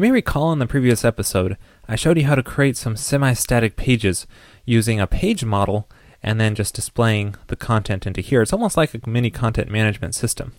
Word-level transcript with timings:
You 0.00 0.06
may 0.06 0.12
recall 0.12 0.50
in 0.50 0.60
the 0.60 0.66
previous 0.66 1.04
episode, 1.04 1.58
I 1.86 1.94
showed 1.94 2.16
you 2.16 2.24
how 2.24 2.34
to 2.34 2.42
create 2.42 2.78
some 2.78 2.96
semi-static 2.96 3.76
pages 3.76 4.26
using 4.64 4.98
a 4.98 5.06
page 5.06 5.44
model 5.44 5.90
and 6.22 6.40
then 6.40 6.54
just 6.54 6.74
displaying 6.74 7.34
the 7.48 7.54
content 7.54 8.06
into 8.06 8.22
here. 8.22 8.40
It's 8.40 8.54
almost 8.54 8.78
like 8.78 8.94
a 8.94 9.06
mini 9.06 9.28
content 9.28 9.70
management 9.70 10.14
system. 10.14 10.54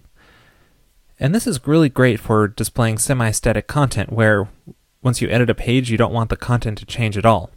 And 1.20 1.34
this 1.34 1.48
is 1.48 1.66
really 1.66 1.90
great 1.90 2.20
for 2.20 2.48
displaying 2.48 3.00
semi-static 3.00 3.66
content 3.66 4.14
where 4.14 4.48
once 5.02 5.24
you 5.24 5.30
edit 5.30 5.50
a 5.50 5.56
page, 5.56 5.90
you 5.90 5.98
don't 5.98 6.14
want 6.14 6.30
the 6.30 6.38
content 6.38 6.78
to 6.78 6.86
change 6.86 7.18
at 7.18 7.26
all. 7.26 7.50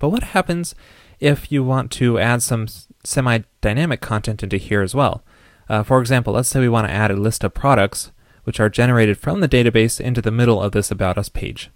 But 0.00 0.08
what 0.08 0.24
happens 0.24 0.74
if 1.20 1.52
you 1.52 1.62
want 1.62 1.92
to 1.92 2.18
add 2.18 2.42
some 2.42 2.66
semi-dynamic 3.04 4.00
content 4.00 4.42
into 4.42 4.56
here 4.56 4.82
as 4.82 4.92
well? 4.92 5.22
Uh, 5.68 5.84
for 5.84 6.00
example, 6.00 6.32
let's 6.32 6.48
say 6.48 6.58
we 6.58 6.68
want 6.68 6.88
to 6.88 6.92
add 6.92 7.12
a 7.12 7.16
list 7.16 7.44
of 7.44 7.54
products 7.54 8.10
which 8.44 8.60
are 8.60 8.68
generated 8.68 9.18
from 9.18 9.40
the 9.40 9.48
database 9.48 10.00
into 10.00 10.22
the 10.22 10.30
middle 10.30 10.62
of 10.62 10.72
this 10.72 10.90
About 10.90 11.18
Us 11.18 11.28
page. 11.28 11.70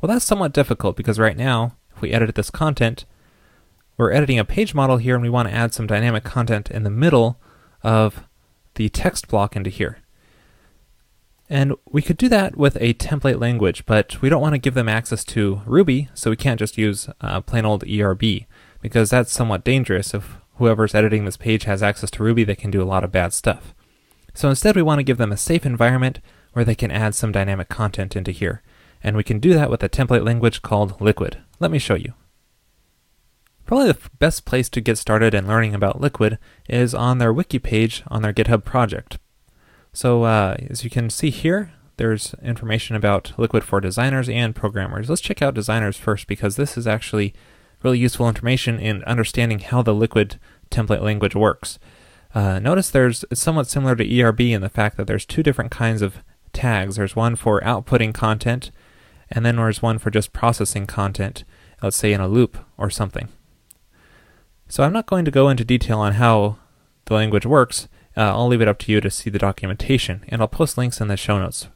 Well, 0.00 0.12
that's 0.12 0.24
somewhat 0.24 0.52
difficult 0.52 0.96
because 0.96 1.18
right 1.18 1.36
now, 1.36 1.76
if 1.94 2.00
we 2.00 2.12
edit 2.12 2.34
this 2.34 2.50
content, 2.50 3.04
we're 3.96 4.12
editing 4.12 4.38
a 4.38 4.44
page 4.44 4.74
model 4.74 4.98
here 4.98 5.14
and 5.14 5.22
we 5.22 5.28
want 5.28 5.48
to 5.48 5.54
add 5.54 5.74
some 5.74 5.86
dynamic 5.86 6.24
content 6.24 6.70
in 6.70 6.84
the 6.84 6.90
middle 6.90 7.40
of 7.82 8.24
the 8.74 8.88
text 8.88 9.28
block 9.28 9.56
into 9.56 9.70
here. 9.70 9.98
And 11.50 11.74
we 11.90 12.02
could 12.02 12.16
do 12.16 12.28
that 12.28 12.56
with 12.56 12.76
a 12.76 12.94
template 12.94 13.40
language, 13.40 13.86
but 13.86 14.20
we 14.20 14.28
don't 14.28 14.42
want 14.42 14.54
to 14.54 14.58
give 14.58 14.74
them 14.74 14.88
access 14.88 15.24
to 15.24 15.62
Ruby, 15.64 16.08
so 16.14 16.30
we 16.30 16.36
can't 16.36 16.58
just 16.58 16.76
use 16.76 17.08
uh, 17.20 17.40
plain 17.40 17.64
old 17.64 17.84
ERB, 17.88 18.44
because 18.82 19.10
that's 19.10 19.32
somewhat 19.32 19.64
dangerous. 19.64 20.12
If 20.12 20.36
whoever's 20.56 20.94
editing 20.94 21.24
this 21.24 21.38
page 21.38 21.64
has 21.64 21.82
access 21.82 22.10
to 22.12 22.22
Ruby, 22.22 22.44
they 22.44 22.54
can 22.54 22.70
do 22.70 22.82
a 22.82 22.84
lot 22.84 23.02
of 23.02 23.10
bad 23.10 23.32
stuff. 23.32 23.74
So 24.38 24.48
instead, 24.48 24.76
we 24.76 24.82
want 24.82 25.00
to 25.00 25.02
give 25.04 25.18
them 25.18 25.32
a 25.32 25.36
safe 25.36 25.66
environment 25.66 26.20
where 26.52 26.64
they 26.64 26.76
can 26.76 26.92
add 26.92 27.16
some 27.16 27.32
dynamic 27.32 27.68
content 27.68 28.14
into 28.14 28.30
here. 28.30 28.62
And 29.02 29.16
we 29.16 29.24
can 29.24 29.40
do 29.40 29.52
that 29.54 29.68
with 29.68 29.82
a 29.82 29.88
template 29.88 30.24
language 30.24 30.62
called 30.62 31.00
Liquid. 31.00 31.38
Let 31.58 31.72
me 31.72 31.80
show 31.80 31.96
you. 31.96 32.12
Probably 33.66 33.90
the 33.90 33.98
best 34.20 34.44
place 34.44 34.68
to 34.68 34.80
get 34.80 34.96
started 34.96 35.34
in 35.34 35.48
learning 35.48 35.74
about 35.74 36.00
Liquid 36.00 36.38
is 36.68 36.94
on 36.94 37.18
their 37.18 37.32
wiki 37.32 37.58
page 37.58 38.04
on 38.06 38.22
their 38.22 38.32
GitHub 38.32 38.62
project. 38.62 39.18
So 39.92 40.22
uh, 40.22 40.56
as 40.70 40.84
you 40.84 40.90
can 40.90 41.10
see 41.10 41.30
here, 41.30 41.72
there's 41.96 42.32
information 42.40 42.94
about 42.94 43.32
Liquid 43.38 43.64
for 43.64 43.80
designers 43.80 44.28
and 44.28 44.54
programmers. 44.54 45.08
Let's 45.10 45.20
check 45.20 45.42
out 45.42 45.54
designers 45.54 45.96
first 45.96 46.28
because 46.28 46.54
this 46.54 46.78
is 46.78 46.86
actually 46.86 47.34
really 47.82 47.98
useful 47.98 48.28
information 48.28 48.78
in 48.78 49.02
understanding 49.02 49.58
how 49.58 49.82
the 49.82 49.96
Liquid 49.96 50.38
template 50.70 51.02
language 51.02 51.34
works. 51.34 51.80
Uh, 52.34 52.58
notice 52.58 52.90
there's 52.90 53.24
it's 53.30 53.40
somewhat 53.40 53.66
similar 53.66 53.96
to 53.96 54.22
ERB 54.22 54.40
in 54.40 54.60
the 54.60 54.68
fact 54.68 54.96
that 54.96 55.06
there's 55.06 55.24
two 55.24 55.42
different 55.42 55.70
kinds 55.70 56.02
of 56.02 56.18
tags. 56.52 56.96
There's 56.96 57.16
one 57.16 57.36
for 57.36 57.60
outputting 57.62 58.14
content, 58.14 58.70
and 59.30 59.44
then 59.44 59.56
there's 59.56 59.82
one 59.82 59.98
for 59.98 60.10
just 60.10 60.32
processing 60.32 60.86
content, 60.86 61.44
let's 61.82 61.96
say 61.96 62.12
in 62.12 62.20
a 62.20 62.28
loop 62.28 62.58
or 62.76 62.90
something. 62.90 63.28
So 64.68 64.84
I'm 64.84 64.92
not 64.92 65.06
going 65.06 65.24
to 65.24 65.30
go 65.30 65.48
into 65.48 65.64
detail 65.64 66.00
on 66.00 66.14
how 66.14 66.58
the 67.06 67.14
language 67.14 67.46
works. 67.46 67.88
Uh, 68.16 68.32
I'll 68.32 68.48
leave 68.48 68.60
it 68.60 68.68
up 68.68 68.78
to 68.80 68.92
you 68.92 69.00
to 69.00 69.10
see 69.10 69.30
the 69.30 69.38
documentation, 69.38 70.24
and 70.28 70.42
I'll 70.42 70.48
post 70.48 70.76
links 70.76 71.00
in 71.00 71.08
the 71.08 71.16
show 71.16 71.38
notes. 71.38 71.68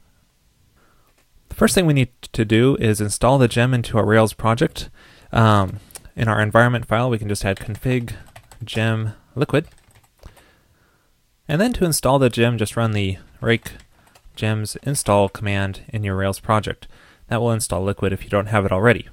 The 1.49 1.55
first 1.55 1.73
thing 1.73 1.85
we 1.85 1.93
need 1.93 2.09
to 2.21 2.45
do 2.45 2.75
is 2.77 3.01
install 3.01 3.37
the 3.37 3.47
gem 3.47 3.73
into 3.73 3.97
our 3.97 4.05
Rails 4.05 4.33
project. 4.33 4.89
Um, 5.31 5.79
in 6.15 6.27
our 6.27 6.41
environment 6.41 6.85
file, 6.85 7.09
we 7.09 7.17
can 7.17 7.29
just 7.29 7.45
add 7.45 7.57
config 7.57 8.13
gem 8.63 9.13
liquid. 9.35 9.67
And 11.47 11.59
then 11.59 11.73
to 11.73 11.85
install 11.85 12.19
the 12.19 12.29
gem, 12.29 12.57
just 12.57 12.77
run 12.77 12.91
the 12.91 13.17
rake 13.41 13.73
gems 14.35 14.77
install 14.83 15.29
command 15.29 15.81
in 15.89 16.03
your 16.03 16.15
Rails 16.15 16.39
project. 16.39 16.87
That 17.27 17.41
will 17.41 17.51
install 17.51 17.83
Liquid 17.83 18.13
if 18.13 18.23
you 18.23 18.29
don't 18.29 18.47
have 18.47 18.65
it 18.65 18.71
already. 18.71 19.07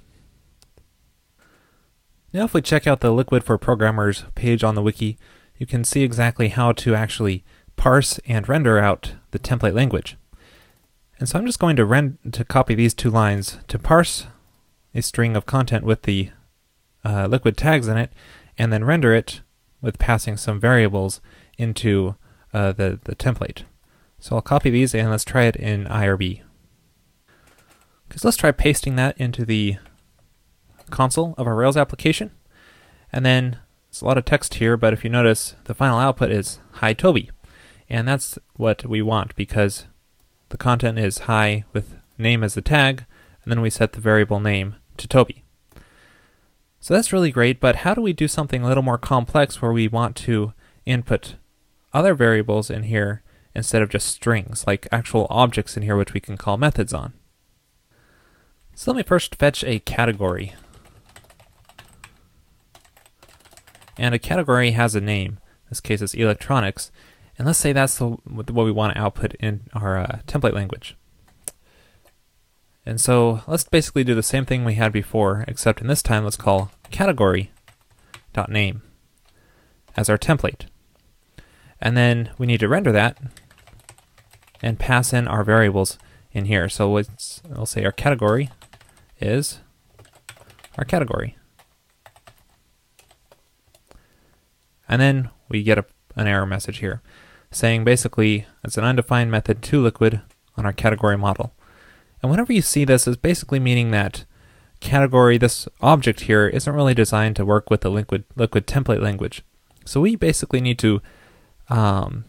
Now 2.32 2.44
if 2.44 2.54
we 2.54 2.62
check 2.62 2.86
out 2.86 3.00
the 3.00 3.12
Liquid 3.12 3.44
for 3.44 3.58
Programmers 3.58 4.24
page 4.34 4.62
on 4.62 4.74
the 4.74 4.82
wiki, 4.82 5.18
you 5.58 5.66
can 5.66 5.84
see 5.84 6.02
exactly 6.02 6.48
how 6.48 6.72
to 6.72 6.94
actually 6.94 7.44
parse 7.76 8.18
and 8.26 8.48
render 8.48 8.78
out 8.78 9.14
the 9.32 9.38
template 9.38 9.74
language. 9.74 10.16
And 11.18 11.28
so 11.28 11.38
I'm 11.38 11.46
just 11.46 11.58
going 11.58 11.76
to, 11.76 11.84
rend- 11.84 12.18
to 12.32 12.44
copy 12.44 12.74
these 12.74 12.94
two 12.94 13.10
lines 13.10 13.58
to 13.68 13.78
parse 13.78 14.26
a 14.94 15.02
string 15.02 15.36
of 15.36 15.46
content 15.46 15.84
with 15.84 16.02
the 16.02 16.30
uh, 17.04 17.26
liquid 17.26 17.56
tags 17.56 17.88
in 17.88 17.96
it, 17.96 18.12
and 18.56 18.72
then 18.72 18.84
render 18.84 19.14
it 19.14 19.40
with 19.80 19.98
passing 19.98 20.36
some 20.36 20.60
variables 20.60 21.20
into 21.60 22.16
uh, 22.52 22.72
the, 22.72 22.98
the 23.04 23.14
template. 23.14 23.62
So 24.18 24.36
I'll 24.36 24.42
copy 24.42 24.70
these 24.70 24.94
and 24.94 25.10
let's 25.10 25.24
try 25.24 25.44
it 25.44 25.56
in 25.56 25.84
IRB. 25.84 26.42
Because 28.08 28.24
let's 28.24 28.36
try 28.36 28.50
pasting 28.50 28.96
that 28.96 29.16
into 29.18 29.44
the 29.44 29.76
console 30.90 31.34
of 31.38 31.46
our 31.46 31.54
Rails 31.54 31.76
application. 31.76 32.32
And 33.12 33.24
then 33.24 33.58
it's 33.88 34.00
a 34.00 34.04
lot 34.04 34.18
of 34.18 34.24
text 34.24 34.54
here, 34.54 34.76
but 34.76 34.92
if 34.92 35.04
you 35.04 35.10
notice, 35.10 35.54
the 35.64 35.74
final 35.74 35.98
output 35.98 36.30
is 36.30 36.60
hi 36.72 36.92
Toby. 36.92 37.30
And 37.88 38.06
that's 38.06 38.38
what 38.54 38.84
we 38.84 39.02
want 39.02 39.34
because 39.36 39.86
the 40.48 40.56
content 40.56 40.98
is 40.98 41.18
hi 41.18 41.64
with 41.72 41.96
name 42.18 42.44
as 42.44 42.54
the 42.54 42.62
tag, 42.62 43.04
and 43.42 43.50
then 43.50 43.60
we 43.60 43.70
set 43.70 43.92
the 43.92 44.00
variable 44.00 44.40
name 44.40 44.76
to 44.96 45.08
Toby. 45.08 45.44
So 46.78 46.94
that's 46.94 47.12
really 47.12 47.30
great, 47.30 47.60
but 47.60 47.76
how 47.76 47.94
do 47.94 48.00
we 48.00 48.12
do 48.12 48.28
something 48.28 48.62
a 48.62 48.66
little 48.66 48.82
more 48.82 48.98
complex 48.98 49.60
where 49.60 49.72
we 49.72 49.88
want 49.88 50.16
to 50.16 50.52
input 50.86 51.34
other 51.92 52.14
variables 52.14 52.70
in 52.70 52.84
here 52.84 53.22
instead 53.54 53.82
of 53.82 53.90
just 53.90 54.08
strings, 54.08 54.66
like 54.66 54.86
actual 54.92 55.26
objects 55.30 55.76
in 55.76 55.82
here 55.82 55.96
which 55.96 56.14
we 56.14 56.20
can 56.20 56.36
call 56.36 56.56
methods 56.56 56.92
on. 56.92 57.12
So 58.74 58.90
let 58.90 58.96
me 58.96 59.02
first 59.02 59.34
fetch 59.34 59.64
a 59.64 59.80
category. 59.80 60.54
And 63.98 64.14
a 64.14 64.18
category 64.18 64.70
has 64.70 64.94
a 64.94 65.00
name. 65.00 65.32
In 65.32 65.68
this 65.70 65.80
case 65.80 66.00
it's 66.00 66.14
electronics. 66.14 66.90
And 67.36 67.46
let's 67.46 67.58
say 67.58 67.72
that's 67.72 67.98
the, 67.98 68.06
what 68.06 68.64
we 68.64 68.72
want 68.72 68.94
to 68.94 69.00
output 69.00 69.34
in 69.34 69.62
our 69.74 69.98
uh, 69.98 70.18
template 70.26 70.54
language. 70.54 70.96
And 72.86 73.00
so 73.00 73.42
let's 73.46 73.64
basically 73.64 74.04
do 74.04 74.14
the 74.14 74.22
same 74.22 74.46
thing 74.46 74.64
we 74.64 74.74
had 74.74 74.92
before, 74.92 75.44
except 75.46 75.80
in 75.80 75.86
this 75.86 76.02
time 76.02 76.24
let's 76.24 76.36
call 76.36 76.70
category.name 76.90 78.82
as 79.96 80.08
our 80.08 80.18
template. 80.18 80.66
And 81.80 81.96
then 81.96 82.30
we 82.38 82.46
need 82.46 82.60
to 82.60 82.68
render 82.68 82.92
that 82.92 83.18
and 84.62 84.78
pass 84.78 85.12
in 85.12 85.26
our 85.26 85.42
variables 85.42 85.98
in 86.32 86.44
here. 86.44 86.68
So 86.68 86.90
let's, 86.92 87.42
we'll 87.48 87.66
say 87.66 87.84
our 87.84 87.92
category 87.92 88.50
is 89.20 89.60
our 90.76 90.84
category. 90.84 91.36
And 94.88 95.00
then 95.00 95.30
we 95.48 95.62
get 95.62 95.78
a, 95.78 95.86
an 96.16 96.26
error 96.26 96.46
message 96.46 96.78
here 96.78 97.00
saying 97.50 97.84
basically 97.84 98.46
it's 98.62 98.76
an 98.76 98.84
undefined 98.84 99.30
method 99.30 99.62
to 99.62 99.82
liquid 99.82 100.20
on 100.56 100.66
our 100.66 100.72
category 100.72 101.16
model. 101.16 101.52
And 102.22 102.30
whenever 102.30 102.52
you 102.52 102.62
see 102.62 102.84
this, 102.84 103.06
it's 103.06 103.16
basically 103.16 103.58
meaning 103.58 103.90
that 103.90 104.24
category, 104.80 105.38
this 105.38 105.68
object 105.80 106.20
here, 106.20 106.46
isn't 106.48 106.74
really 106.74 106.94
designed 106.94 107.36
to 107.36 107.44
work 107.44 107.70
with 107.70 107.80
the 107.80 107.90
liquid, 107.90 108.24
liquid 108.36 108.66
template 108.66 109.02
language. 109.02 109.42
So 109.84 110.00
we 110.00 110.16
basically 110.16 110.60
need 110.60 110.78
to 110.80 111.00
um, 111.70 112.24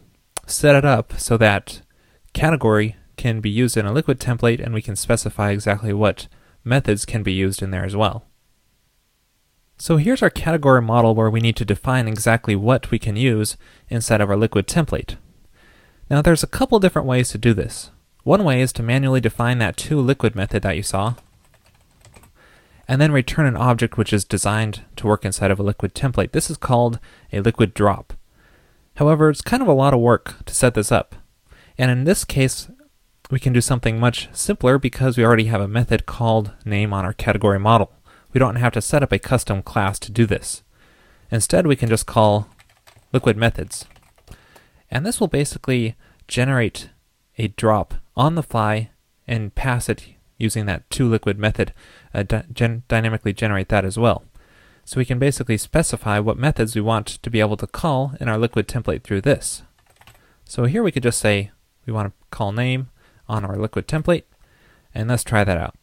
set 0.46 0.76
it 0.76 0.86
up 0.86 1.20
so 1.20 1.36
that 1.38 1.82
category 2.34 2.96
can 3.18 3.42
be 3.42 3.50
used 3.50 3.76
in 3.76 3.86
a 3.86 3.92
liquid 3.92 4.20
template 4.20 4.64
and 4.64 4.74
we 4.74 4.82
can 4.82 4.96
specify 4.96 5.52
exactly 5.52 5.94
what 5.94 6.28
methods 6.64 7.06
can 7.06 7.24
be 7.24 7.34
used 7.34 7.62
in 7.62 7.72
there 7.72 7.86
as 7.86 7.96
well. 7.96 8.26
So 9.78 9.98
here's 9.98 10.22
our 10.22 10.30
category 10.30 10.82
model 10.82 11.16
where 11.16 11.30
we 11.30 11.40
need 11.40 11.56
to 11.58 11.66
define 11.66 12.08
exactly 12.08 12.56
what 12.56 12.92
we 12.92 13.00
can 13.00 13.16
use 13.16 13.58
inside 13.90 14.22
of 14.22 14.30
our 14.30 14.38
liquid 14.38 14.68
template. 14.68 15.18
Now 16.10 16.22
there's 16.22 16.44
a 16.44 16.48
couple 16.48 16.80
different 16.80 17.08
ways 17.08 17.30
to 17.30 17.38
do 17.38 17.54
this. 17.54 17.90
One 18.24 18.44
way 18.44 18.62
is 18.62 18.72
to 18.74 18.84
manually 18.84 19.22
define 19.22 19.58
that 19.58 19.78
to 19.78 20.00
liquid 20.00 20.36
method 20.36 20.62
that 20.62 20.76
you 20.76 20.84
saw, 20.84 21.16
and 22.88 23.02
then 23.02 23.12
return 23.12 23.48
an 23.48 23.58
object 23.58 23.98
which 23.98 24.14
is 24.14 24.24
designed 24.24 24.82
to 24.98 25.08
work 25.08 25.26
inside 25.26 25.50
of 25.50 25.60
a 25.60 25.64
liquid 25.64 25.96
template. 25.96 26.32
This 26.32 26.52
is 26.52 26.58
called 26.58 27.00
a 27.34 27.40
liquid 27.40 27.74
drop. 27.74 28.14
However, 28.96 29.30
it's 29.30 29.42
kind 29.42 29.62
of 29.62 29.68
a 29.68 29.74
lot 29.74 29.94
of 29.94 30.00
work 30.00 30.46
to 30.46 30.54
set 30.54 30.74
this 30.74 30.92
up. 30.92 31.16
And 31.78 31.90
in 31.90 32.04
this 32.04 32.24
case, 32.26 32.70
we 33.30 33.40
can 33.40 33.54
do 33.54 33.62
something 33.62 34.00
much 34.00 34.30
simpler 34.34 34.78
because 34.78 35.18
we 35.18 35.24
already 35.24 35.46
have 35.46 35.62
a 35.62 35.68
method 35.68 36.06
called 36.06 36.52
name 36.66 36.94
on 36.94 37.06
our 37.06 37.14
category 37.14 37.60
model. 37.60 37.94
We 38.34 38.40
don't 38.40 38.58
have 38.58 38.74
to 38.74 38.82
set 38.82 39.04
up 39.04 39.12
a 39.12 39.20
custom 39.20 39.62
class 39.62 40.00
to 40.00 40.12
do 40.12 40.26
this. 40.26 40.64
Instead, 41.32 41.66
we 41.66 41.76
can 41.76 41.90
just 41.90 42.06
call 42.06 42.50
liquid 43.14 43.38
methods. 43.38 43.86
And 44.90 45.06
this 45.06 45.20
will 45.20 45.28
basically 45.28 45.96
generate 46.28 46.90
a 47.38 47.48
drop 47.48 47.96
on 48.16 48.36
the 48.36 48.44
fly 48.44 48.92
and 49.28 49.56
pass 49.56 49.88
it 49.88 50.06
using 50.38 50.66
that 50.66 50.90
toLiquid 50.90 51.38
method, 51.38 51.74
uh, 52.14 52.24
dy 52.24 52.82
dynamically 52.88 53.32
generate 53.32 53.70
that 53.70 53.86
as 53.86 53.98
well. 53.98 54.26
So 54.92 54.98
we 54.98 55.06
can 55.06 55.20
basically 55.20 55.56
specify 55.56 56.20
what 56.20 56.38
methods 56.38 56.76
we 56.76 56.82
want 56.82 57.08
to 57.08 57.30
be 57.30 57.40
able 57.40 57.56
to 57.56 57.66
call 57.66 58.14
in 58.20 58.28
our 58.28 58.38
liquid 58.38 58.68
template 58.68 59.04
through 59.04 59.22
this. 59.22 59.62
So 60.44 60.66
here 60.66 60.84
we 60.84 60.92
could 60.92 61.02
just 61.02 61.22
say 61.22 61.52
we 61.86 61.94
want 61.94 62.10
to 62.10 62.28
call 62.30 62.52
name 62.52 62.90
on 63.26 63.46
our 63.46 63.56
liquid 63.56 63.88
template, 63.88 64.24
And 64.94 65.08
let's 65.08 65.24
try 65.24 65.46
that 65.46 65.58
out. 65.58 65.76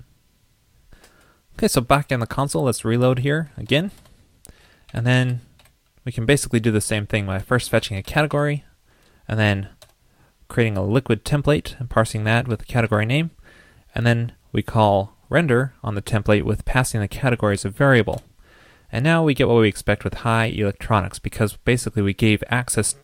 Okay, 1.56 1.69
so 1.69 1.81
back 1.81 2.12
in 2.12 2.20
the 2.20 2.26
console, 2.26 2.64
let's 2.64 2.84
reload 2.84 3.20
here 3.20 3.50
again. 3.56 3.93
And 4.93 5.06
then 5.06 5.40
we 6.04 6.12
can 6.12 6.26
basically 6.26 6.61
do 6.61 6.70
the 6.70 6.82
same 6.82 7.06
thing 7.06 7.25
by 7.25 7.38
first 7.38 7.70
fetching 7.70 7.96
a 7.96 8.02
category, 8.02 8.66
and 9.26 9.40
then 9.40 9.70
creating 10.49 10.76
a 10.76 10.84
liquid 10.84 11.25
template 11.25 11.81
and 11.81 11.88
parsing 11.88 12.25
that 12.25 12.46
with 12.46 12.58
the 12.58 12.66
category 12.66 13.06
name, 13.06 13.31
and 13.94 14.06
then 14.06 14.32
we 14.52 14.62
call 14.62 15.16
render 15.31 15.72
on 15.82 15.94
the 15.94 16.02
template 16.02 16.43
with 16.43 16.66
passing 16.66 17.00
the 17.00 17.08
category 17.08 17.54
as 17.54 17.64
a 17.64 17.70
variable. 17.70 18.22
And 18.90 19.05
now 19.05 19.23
we 19.23 19.35
get 19.35 19.49
what 19.49 19.61
we 19.61 19.69
expect 19.69 20.05
with 20.05 20.14
hi 20.14 20.46
electronics 20.46 21.19
because 21.19 21.56
basically 21.56 22.02
we 22.02 22.14
gave 22.14 22.43
access 22.49 22.94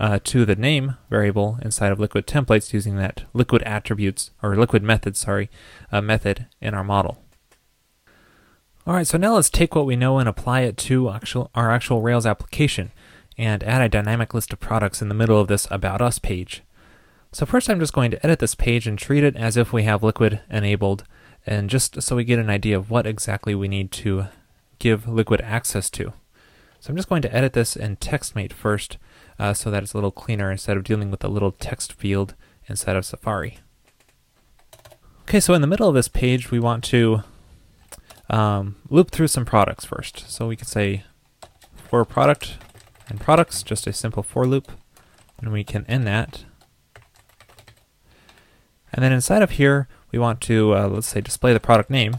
uh, 0.00 0.18
to 0.24 0.44
the 0.44 0.56
name 0.56 0.96
variable 1.10 1.58
inside 1.62 1.92
of 1.92 2.00
liquid 2.00 2.26
templates 2.26 2.72
using 2.72 2.96
that 2.96 3.24
liquid 3.32 3.62
attributes 3.62 4.30
or 4.42 4.56
liquid 4.56 4.82
method, 4.82 5.16
sorry, 5.16 5.50
uh, 5.92 6.00
method 6.00 6.46
in 6.60 6.74
our 6.74 6.84
model. 6.84 7.18
All 8.86 8.94
right, 8.94 9.06
so 9.06 9.16
now 9.16 9.34
let's 9.34 9.50
take 9.50 9.74
what 9.74 9.86
we 9.86 9.96
know 9.96 10.18
and 10.18 10.28
apply 10.28 10.60
it 10.60 10.76
to 10.78 11.10
actual, 11.10 11.50
our 11.54 11.70
actual 11.70 12.02
Rails 12.02 12.26
application 12.26 12.92
and 13.36 13.64
add 13.64 13.82
a 13.82 13.88
dynamic 13.88 14.34
list 14.34 14.52
of 14.52 14.60
products 14.60 15.02
in 15.02 15.08
the 15.08 15.14
middle 15.14 15.40
of 15.40 15.48
this 15.48 15.66
About 15.70 16.02
Us 16.02 16.18
page. 16.18 16.62
So 17.32 17.46
first 17.46 17.68
I'm 17.68 17.80
just 17.80 17.92
going 17.92 18.10
to 18.12 18.24
edit 18.24 18.38
this 18.38 18.54
page 18.54 18.86
and 18.86 18.98
treat 18.98 19.24
it 19.24 19.36
as 19.36 19.56
if 19.56 19.72
we 19.72 19.84
have 19.84 20.02
Liquid 20.02 20.40
enabled 20.50 21.04
and 21.46 21.68
just 21.68 22.00
so 22.00 22.16
we 22.16 22.24
get 22.24 22.38
an 22.38 22.50
idea 22.50 22.76
of 22.76 22.90
what 22.90 23.06
exactly 23.06 23.54
we 23.54 23.68
need 23.68 23.90
to 23.92 24.26
give 24.78 25.08
Liquid 25.08 25.40
access 25.40 25.90
to. 25.90 26.12
So 26.80 26.90
I'm 26.90 26.96
just 26.96 27.08
going 27.08 27.22
to 27.22 27.34
edit 27.34 27.54
this 27.54 27.76
in 27.76 27.96
TextMate 27.96 28.52
first 28.52 28.98
uh, 29.38 29.54
so 29.54 29.70
that 29.70 29.82
it's 29.82 29.94
a 29.94 29.96
little 29.96 30.10
cleaner 30.10 30.50
instead 30.50 30.76
of 30.76 30.84
dealing 30.84 31.10
with 31.10 31.20
the 31.20 31.30
little 31.30 31.52
text 31.52 31.94
field 31.94 32.34
inside 32.66 32.96
of 32.96 33.06
Safari. 33.06 33.58
Okay, 35.22 35.40
so 35.40 35.54
in 35.54 35.62
the 35.62 35.66
middle 35.66 35.88
of 35.88 35.94
this 35.94 36.08
page 36.08 36.50
we 36.50 36.60
want 36.60 36.84
to 36.84 37.22
um, 38.28 38.76
loop 38.90 39.10
through 39.10 39.28
some 39.28 39.44
products 39.44 39.84
first. 39.84 40.30
So 40.30 40.46
we 40.46 40.56
could 40.56 40.68
say 40.68 41.04
for 41.88 42.04
product 42.04 42.58
and 43.08 43.20
products, 43.20 43.62
just 43.62 43.86
a 43.86 43.92
simple 43.92 44.22
for 44.22 44.46
loop, 44.46 44.72
and 45.38 45.52
we 45.52 45.64
can 45.64 45.84
end 45.86 46.06
that. 46.06 46.44
And 48.92 49.02
then 49.02 49.12
inside 49.12 49.42
of 49.42 49.52
here, 49.52 49.88
we 50.12 50.18
want 50.18 50.40
to, 50.42 50.74
uh, 50.74 50.88
let's 50.88 51.08
say, 51.08 51.20
display 51.20 51.52
the 51.52 51.60
product 51.60 51.90
name 51.90 52.16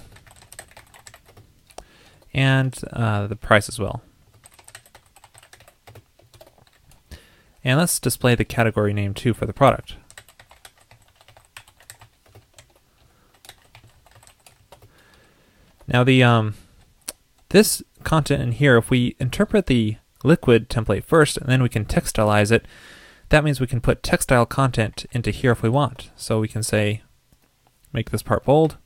and 2.35 2.77
uh, 2.91 3.27
the 3.27 3.35
price 3.37 3.69
as 3.69 3.79
well. 3.79 4.03
And 7.63 7.79
let's 7.79 7.97
display 7.97 8.35
the 8.35 8.43
category 8.43 8.93
name 8.93 9.13
too 9.13 9.33
for 9.33 9.45
the 9.45 9.53
product. 9.53 9.95
Now 15.87 16.03
the 16.03 16.21
um, 16.23 16.55
this 17.49 17.81
content 18.03 18.43
in 18.43 18.51
here, 18.51 18.77
if 18.77 18.89
we 18.89 19.15
interpret 19.17 19.67
the 19.67 19.95
liquid 20.23 20.69
template 20.69 21.05
first, 21.05 21.38
and 21.38 21.47
then 21.47 21.63
we 21.63 21.69
can 21.69 21.85
textilize 21.85 22.51
it, 22.51 22.65
that 23.29 23.45
means 23.45 23.61
we 23.61 23.67
can 23.67 23.81
put 23.81 24.03
textile 24.03 24.45
content 24.45 25.05
into 25.11 25.31
here 25.31 25.51
if 25.51 25.63
we 25.63 25.69
want. 25.69 26.11
So 26.17 26.41
we 26.41 26.49
can 26.49 26.63
say 26.63 27.01
make 27.93 28.09
this 28.09 28.23
part 28.23 28.43
bold, 28.43 28.77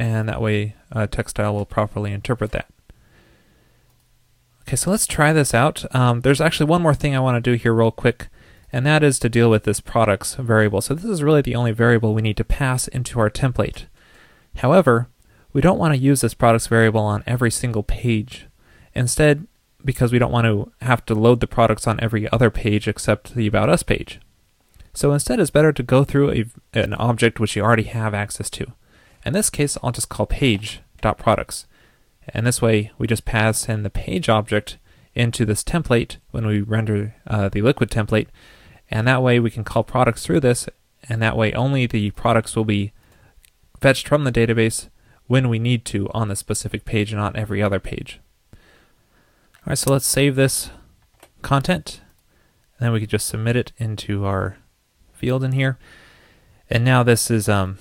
and 0.00 0.30
that 0.30 0.40
way 0.40 0.74
uh, 0.92 1.06
textile 1.06 1.52
will 1.52 1.66
properly 1.66 2.10
interpret 2.10 2.52
that. 2.52 2.66
Okay, 4.62 4.74
so 4.74 4.90
let's 4.90 5.06
try 5.06 5.34
this 5.34 5.52
out. 5.52 5.84
Um, 5.94 6.22
there's 6.22 6.40
actually 6.40 6.70
one 6.70 6.80
more 6.80 6.94
thing 6.94 7.14
I 7.14 7.20
want 7.20 7.36
to 7.36 7.50
do 7.50 7.54
here 7.54 7.74
real 7.74 7.90
quick, 7.90 8.28
and 8.72 8.86
that 8.86 9.02
is 9.02 9.18
to 9.18 9.28
deal 9.28 9.50
with 9.50 9.64
this 9.64 9.80
products 9.80 10.36
variable. 10.36 10.80
So 10.80 10.94
this 10.94 11.04
is 11.04 11.22
really 11.22 11.42
the 11.42 11.54
only 11.54 11.72
variable 11.72 12.14
we 12.14 12.22
need 12.22 12.38
to 12.38 12.44
pass 12.44 12.88
into 12.88 13.20
our 13.20 13.28
template. 13.28 13.86
However, 14.56 15.08
we 15.52 15.60
don't 15.60 15.78
want 15.78 15.92
to 15.92 16.00
use 16.00 16.22
this 16.22 16.32
products 16.32 16.66
variable 16.66 17.02
on 17.02 17.22
every 17.26 17.50
single 17.50 17.82
page. 17.82 18.46
Instead, 18.94 19.46
because 19.84 20.12
we 20.12 20.18
don't 20.18 20.32
want 20.32 20.46
to 20.46 20.72
have 20.80 21.04
to 21.06 21.14
load 21.14 21.40
the 21.40 21.46
products 21.46 21.86
on 21.86 22.00
every 22.00 22.26
other 22.30 22.48
page 22.48 22.88
except 22.88 23.34
the 23.34 23.46
About 23.46 23.68
Us 23.68 23.82
page. 23.82 24.18
So 24.94 25.12
instead, 25.12 25.40
it's 25.40 25.50
better 25.50 25.74
to 25.74 25.82
go 25.82 26.04
through 26.04 26.30
a, 26.30 26.44
an 26.72 26.94
object 26.94 27.38
which 27.38 27.54
you 27.54 27.62
already 27.62 27.84
have 27.84 28.14
access 28.14 28.48
to. 28.50 28.72
In 29.24 29.32
this 29.32 29.50
case, 29.50 29.76
I'll 29.82 29.92
just 29.92 30.08
call 30.08 30.26
page.products. 30.26 31.66
And 32.28 32.46
this 32.46 32.62
way, 32.62 32.92
we 32.98 33.06
just 33.06 33.24
pass 33.24 33.68
in 33.68 33.82
the 33.82 33.90
page 33.90 34.28
object 34.28 34.78
into 35.14 35.44
this 35.44 35.64
template 35.64 36.16
when 36.30 36.46
we 36.46 36.60
render 36.60 37.16
uh, 37.26 37.48
the 37.48 37.62
liquid 37.62 37.90
template. 37.90 38.28
And 38.90 39.06
that 39.06 39.22
way, 39.22 39.38
we 39.38 39.50
can 39.50 39.64
call 39.64 39.82
products 39.84 40.24
through 40.24 40.40
this. 40.40 40.68
And 41.08 41.20
that 41.22 41.36
way, 41.36 41.52
only 41.52 41.86
the 41.86 42.10
products 42.12 42.54
will 42.54 42.64
be 42.64 42.92
fetched 43.80 44.08
from 44.08 44.24
the 44.24 44.32
database 44.32 44.88
when 45.26 45.48
we 45.48 45.58
need 45.58 45.84
to 45.86 46.10
on 46.12 46.28
the 46.28 46.36
specific 46.36 46.84
page 46.84 47.12
and 47.12 47.20
not 47.20 47.36
every 47.36 47.62
other 47.62 47.80
page. 47.80 48.20
All 48.52 49.66
right, 49.68 49.78
so 49.78 49.92
let's 49.92 50.06
save 50.06 50.36
this 50.36 50.70
content. 51.42 52.00
And 52.78 52.86
then 52.86 52.92
we 52.92 53.00
could 53.00 53.10
just 53.10 53.26
submit 53.26 53.56
it 53.56 53.72
into 53.78 54.24
our 54.24 54.56
field 55.12 55.44
in 55.44 55.52
here. 55.52 55.78
And 56.68 56.84
now 56.84 57.02
this 57.02 57.30
is 57.30 57.48
um, 57.48 57.78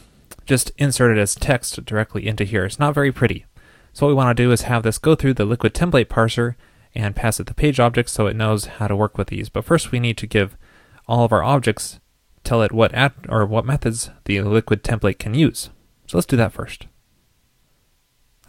just 0.49 0.71
inserted 0.77 1.19
as 1.19 1.35
text 1.35 1.85
directly 1.85 2.27
into 2.27 2.43
here. 2.43 2.65
It's 2.65 2.79
not 2.79 2.95
very 2.95 3.11
pretty. 3.11 3.45
So 3.93 4.05
what 4.05 4.09
we 4.09 4.15
want 4.15 4.35
to 4.35 4.43
do 4.43 4.51
is 4.51 4.63
have 4.63 4.81
this 4.81 4.97
go 4.97 5.13
through 5.13 5.35
the 5.35 5.45
liquid 5.45 5.75
template 5.75 6.07
parser 6.07 6.55
and 6.95 7.15
pass 7.15 7.39
it 7.39 7.45
the 7.45 7.53
page 7.53 7.79
object 7.79 8.09
so 8.09 8.25
it 8.25 8.35
knows 8.35 8.65
how 8.65 8.87
to 8.87 8.95
work 8.95 9.15
with 9.15 9.27
these. 9.27 9.47
But 9.47 9.63
first 9.63 9.91
we 9.91 9.99
need 9.99 10.17
to 10.17 10.27
give 10.27 10.57
all 11.07 11.23
of 11.23 11.31
our 11.31 11.43
objects, 11.43 11.99
tell 12.43 12.63
it 12.63 12.71
what 12.71 12.91
at 12.95 13.13
or 13.29 13.45
what 13.45 13.63
methods 13.63 14.09
the 14.25 14.41
liquid 14.41 14.83
template 14.83 15.19
can 15.19 15.35
use. 15.35 15.69
So 16.07 16.17
let's 16.17 16.25
do 16.25 16.37
that 16.37 16.51
first. 16.51 16.87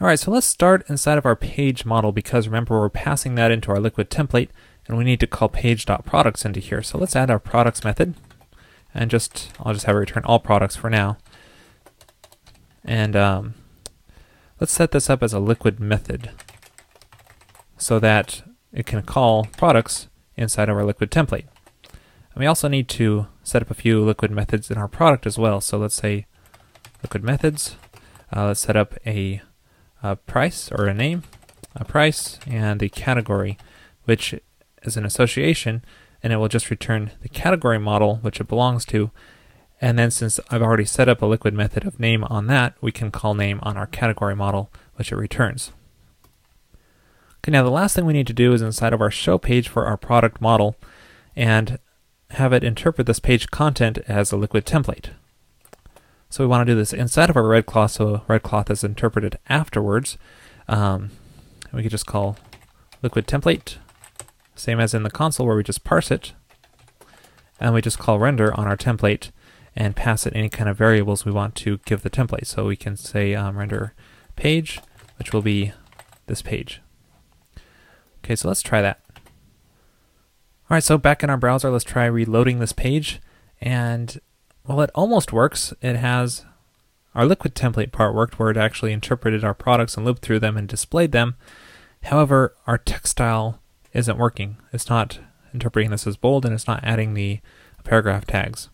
All 0.01 0.07
right, 0.07 0.19
so 0.19 0.31
let's 0.31 0.47
start 0.47 0.89
inside 0.89 1.19
of 1.19 1.27
our 1.27 1.37
page 1.37 1.85
model 1.85 2.13
because 2.13 2.49
remember 2.49 2.81
we're 2.81 2.89
passing 2.89 3.35
that 3.35 3.51
into 3.51 3.71
our 3.71 3.79
liquid 3.79 4.09
template 4.09 4.49
and 4.89 4.97
we 4.97 5.05
need 5.05 5.21
to 5.21 5.27
call 5.27 5.51
page.products 5.51 6.47
into 6.47 6.61
here. 6.61 6.83
So 6.83 6.97
let's 6.97 7.15
add 7.15 7.31
our 7.31 7.39
products 7.39 7.85
method 7.85 8.15
and 8.95 9.11
just, 9.11 9.53
I'll 9.61 9.75
just 9.75 9.85
have 9.85 9.97
it 9.97 9.99
return 9.99 10.25
all 10.25 10.39
products 10.39 10.77
for 10.77 10.89
now. 10.89 11.19
And 12.85 13.15
um, 13.17 13.55
let's 14.59 14.73
set 14.73 14.93
this 14.93 15.11
up 15.11 15.23
as 15.23 15.33
a 15.33 15.41
liquid 15.41 15.81
method 15.81 16.31
so 17.77 17.99
that 17.99 18.43
it 18.73 18.87
can 18.87 19.03
call 19.03 19.47
products 19.57 20.09
inside 20.37 20.69
of 20.69 20.77
our 20.77 20.85
liquid 20.85 21.11
template. 21.11 21.47
And 22.35 22.41
we 22.41 22.47
also 22.47 22.69
need 22.69 22.89
to 22.91 23.27
set 23.43 23.63
up 23.63 23.71
a 23.71 23.75
few 23.75 24.03
liquid 24.03 24.31
methods 24.31 24.71
in 24.71 24.79
our 24.79 24.89
product 24.89 25.27
as 25.27 25.39
well. 25.39 25.61
So 25.61 25.79
let's 25.79 25.95
say 25.95 26.27
liquid 27.03 27.25
methods. 27.25 27.77
Uh, 28.35 28.47
let's 28.47 28.61
set 28.61 28.77
up 28.77 28.95
a 29.07 29.43
a 30.03 30.17
price 30.17 30.71
or 30.73 30.87
a 30.87 30.95
name, 30.95 31.25
a 31.77 31.85
price, 31.85 32.39
and 32.47 32.81
the 32.81 32.89
category, 32.89 33.59
which 34.05 34.35
is 34.83 34.97
an 34.97 35.05
association, 35.05 35.85
and 36.23 36.33
it 36.33 36.37
will 36.37 36.49
just 36.49 36.71
return 36.71 37.11
the 37.21 37.29
category 37.29 37.79
model 37.79 38.17
which 38.23 38.41
it 38.41 38.49
belongs 38.49 38.85
to. 38.87 39.11
And 39.81 39.99
then 39.99 40.11
since 40.11 40.39
I've 40.51 40.63
already 40.63 40.85
set 40.85 41.09
up 41.09 41.23
a 41.23 41.27
liquid 41.27 41.55
method 41.55 41.87
of 41.87 41.99
name 41.99 42.25
on 42.25 42.47
that, 42.49 42.75
we 42.81 42.93
can 42.93 43.11
call 43.11 43.35
name 43.35 43.61
on 43.63 43.77
our 43.77 43.87
category 43.87 44.37
model, 44.37 44.71
which 44.97 45.11
it 45.11 45.17
returns. 45.17 45.73
Okay, 47.39 47.51
now 47.51 47.63
the 47.63 47.71
last 47.71 47.97
thing 47.97 48.05
we 48.05 48.13
need 48.13 48.27
to 48.27 48.35
do 48.35 48.53
is 48.53 48.61
inside 48.61 48.93
of 48.93 49.01
our 49.01 49.11
show 49.11 49.39
page 49.39 49.69
for 49.69 49.87
our 49.87 49.97
product 49.97 50.43
model 50.43 50.77
and 51.35 51.79
have 52.33 52.53
it 52.53 52.63
interpret 52.63 53.07
this 53.07 53.19
page 53.19 53.51
content 53.51 53.99
as 54.07 54.31
a 54.31 54.37
liquid 54.37 54.67
template. 54.67 55.11
So 56.29 56.45
we 56.45 56.49
want 56.49 56.67
to 56.67 56.73
do 56.73 56.79
this 56.79 56.93
inside 56.93 57.31
of 57.31 57.37
our 57.37 57.43
RedCloth, 57.43 57.91
so 57.91 58.23
RedCloth 58.29 58.71
is 58.71 58.85
interpreted 58.85 59.39
afterwards. 59.49 60.19
Um, 60.69 61.11
we 61.73 61.83
could 61.83 61.91
just 61.91 62.07
call 62.07 62.37
liquid 63.03 63.27
template, 63.27 63.77
same 64.55 64.79
as 64.79 64.93
in 64.93 65.03
the 65.03 65.11
console 65.11 65.47
where 65.47 65.57
we 65.57 65.65
just 65.65 65.83
parse 65.83 66.11
it, 66.11 66.35
and 67.59 67.73
we 67.73 67.81
just 67.81 67.99
call 67.99 68.19
render 68.19 68.55
on 68.55 68.69
our 68.69 68.77
template 68.77 69.31
and 69.77 69.97
pass 69.97 70.27
it 70.27 70.35
any 70.35 70.49
kind 70.49 70.69
of 70.69 70.77
variables 70.77 71.25
we 71.25 71.33
want 71.33 71.55
to 71.57 71.79
give 71.85 72.03
the 72.03 72.11
template. 72.11 72.47
So 72.47 72.67
we 72.67 72.77
can 72.77 72.97
say 72.97 73.35
um, 73.35 73.57
render 73.57 73.95
page, 74.37 74.81
which 75.19 75.33
will 75.33 75.43
be 75.43 75.73
this 76.27 76.43
page. 76.43 76.81
Okay, 78.25 78.37
so 78.37 78.49
let's 78.49 78.63
try 78.63 78.83
that. 78.83 79.01
All 79.17 80.77
right, 80.77 80.85
so 80.85 80.99
back 80.99 81.23
in 81.23 81.31
our 81.31 81.37
browser, 81.37 81.71
let's 81.71 81.85
try 81.85 82.07
reloading 82.07 82.59
this 82.59 82.73
page. 82.73 83.21
And 83.61 84.21
well, 84.67 84.81
it 84.81 84.91
almost 84.95 85.33
works. 85.33 85.75
It 85.81 85.97
has 85.97 86.45
our 87.15 87.27
liquid 87.27 87.55
template 87.55 87.93
part 87.93 88.15
worked 88.15 88.39
where 88.39 88.51
it 88.51 88.57
actually 88.57 88.93
interpreted 88.93 89.45
our 89.45 89.55
products 89.55 89.97
and 89.97 90.07
looped 90.07 90.23
through 90.23 90.39
them 90.39 90.57
and 90.57 90.69
displayed 90.69 91.13
them. 91.13 91.35
However, 92.05 92.55
our 92.67 92.79
textile 92.79 93.61
isn't 93.93 94.19
working. 94.19 94.59
It's 94.73 94.89
not 94.89 95.19
interpreting 95.53 95.91
this 95.91 96.07
as 96.07 96.17
bold 96.17 96.45
and 96.45 96.55
it's 96.55 96.69
not 96.69 96.85
adding 96.85 97.15
the 97.15 97.41
paragraph 97.83 98.25
tags. 98.25 98.69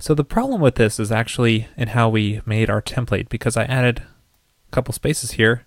So 0.00 0.14
the 0.14 0.24
problem 0.24 0.62
with 0.62 0.76
this 0.76 0.98
is 0.98 1.12
actually 1.12 1.68
in 1.76 1.88
how 1.88 2.08
we 2.08 2.40
made 2.46 2.70
our 2.70 2.80
template 2.80 3.28
because 3.28 3.56
I 3.58 3.64
added 3.64 3.98
a 4.00 4.70
couple 4.70 4.94
spaces 4.94 5.32
here 5.32 5.66